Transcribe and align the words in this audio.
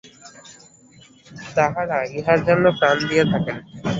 তাঁহারা 1.55 1.99
ইহার 2.11 2.39
জন্য 2.47 2.65
প্রাণ 2.79 2.97
দিয়া 3.09 3.25
থাকেন। 3.31 3.57